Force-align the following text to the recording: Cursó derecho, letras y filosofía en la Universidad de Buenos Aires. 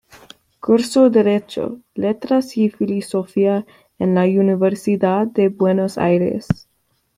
Cursó 0.59 1.11
derecho, 1.11 1.77
letras 1.93 2.57
y 2.57 2.71
filosofía 2.71 3.67
en 3.99 4.15
la 4.15 4.23
Universidad 4.23 5.27
de 5.27 5.49
Buenos 5.49 5.99
Aires. 5.99 6.47